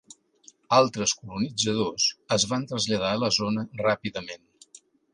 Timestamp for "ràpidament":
3.87-4.47